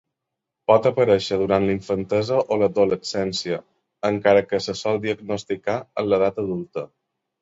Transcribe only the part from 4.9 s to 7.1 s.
diagnosticar en l'edat adulta.